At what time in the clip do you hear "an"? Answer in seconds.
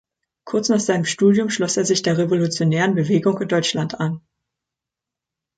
3.99-4.19